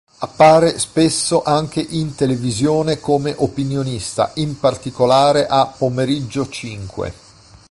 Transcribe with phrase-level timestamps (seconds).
[0.21, 7.13] Appare spesso anche in televisione come opinionista, in particolare a "Pomeriggio Cinque".